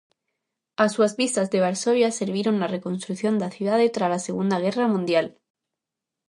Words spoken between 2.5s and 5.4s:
na reconstrución da cidade trala Segunda Guerra Mundial.